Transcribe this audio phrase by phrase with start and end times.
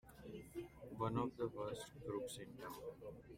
[0.97, 2.73] One of the worst crooks in town!